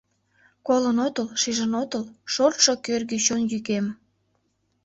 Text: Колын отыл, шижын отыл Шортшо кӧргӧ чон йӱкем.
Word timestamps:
Колын 0.67 0.97
отыл, 1.07 1.27
шижын 1.41 1.73
отыл 1.81 2.05
Шортшо 2.33 2.73
кӧргӧ 2.85 3.17
чон 3.25 3.41
йӱкем. 3.51 3.85